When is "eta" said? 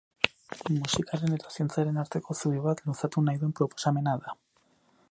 1.35-1.51